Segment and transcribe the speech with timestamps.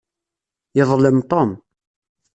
[0.77, 1.51] Yeḍlem Tom.